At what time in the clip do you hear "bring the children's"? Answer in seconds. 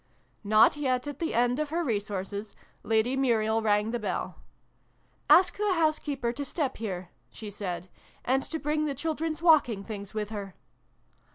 8.57-9.43